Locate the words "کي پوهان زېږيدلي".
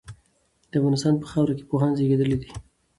1.57-2.37